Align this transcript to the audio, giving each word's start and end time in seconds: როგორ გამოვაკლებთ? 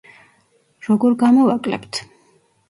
როგორ 0.87 1.17
გამოვაკლებთ? 1.25 2.01